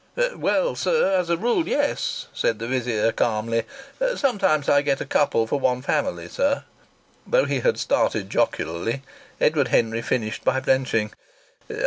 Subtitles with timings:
[0.35, 3.65] "Well, sir, as a rule, yes," said the vizier, calmly.
[4.15, 6.63] "Sometimes I get a couple for one family, sir."
[7.27, 9.03] Though he had started jocularly,
[9.39, 11.11] Edward Henry finished by blenching.